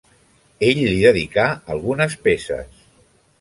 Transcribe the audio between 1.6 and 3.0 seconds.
algunes peces.